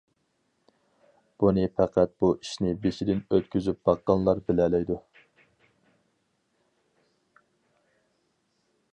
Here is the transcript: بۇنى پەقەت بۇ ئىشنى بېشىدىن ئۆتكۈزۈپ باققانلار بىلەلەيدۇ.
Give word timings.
بۇنى 1.41 1.65
پەقەت 1.81 2.13
بۇ 2.23 2.29
ئىشنى 2.37 2.71
بېشىدىن 2.85 3.21
ئۆتكۈزۈپ 3.37 3.77
باققانلار 3.89 4.41
بىلەلەيدۇ. 4.47 4.99